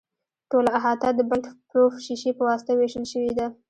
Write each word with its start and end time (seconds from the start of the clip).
ټوله 0.49 0.69
احاطه 0.77 1.07
د 1.15 1.19
بلټ 1.29 1.45
پروف 1.69 1.93
شیشې 2.05 2.31
په 2.37 2.43
واسطه 2.49 2.71
وېشل 2.75 3.05
شوې 3.11 3.31
ده. 3.37 3.47